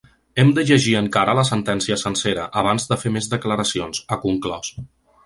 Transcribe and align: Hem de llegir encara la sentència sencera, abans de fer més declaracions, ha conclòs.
Hem 0.43 0.47
de 0.57 0.61
llegir 0.69 0.93
encara 1.01 1.35
la 1.39 1.43
sentència 1.49 1.97
sencera, 2.05 2.45
abans 2.63 2.89
de 2.93 2.97
fer 3.03 3.13
més 3.19 3.29
declaracions, 3.35 4.01
ha 4.09 4.19
conclòs. 4.25 4.73